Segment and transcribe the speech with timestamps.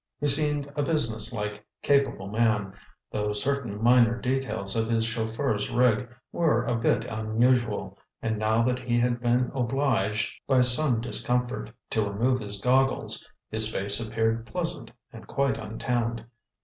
[0.19, 2.73] He seemed a businesslike, capable man,
[3.11, 8.79] though certain minor details of his chauffeur's rig were a bit unusual, and now that
[8.79, 14.89] he had been obliged, by some discomfort, to remove his goggles, his face appeared pleasant
[15.13, 16.25] and quite untanned.